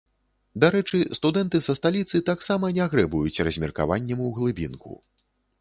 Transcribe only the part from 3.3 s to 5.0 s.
размеркаваннем у глыбінку.